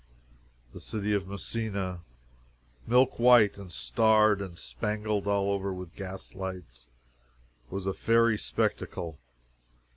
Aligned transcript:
The 0.73 0.79
city 0.79 1.13
of 1.13 1.27
Messina, 1.27 2.01
milk 2.87 3.19
white, 3.19 3.57
and 3.59 3.71
starred 3.71 4.41
and 4.41 4.57
spangled 4.57 5.27
all 5.27 5.51
over 5.51 5.71
with 5.71 5.95
gaslights, 5.95 6.87
was 7.69 7.85
a 7.85 7.93
fairy 7.93 8.39
spectacle. 8.39 9.19